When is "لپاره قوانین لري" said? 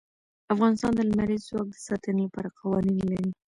2.27-3.31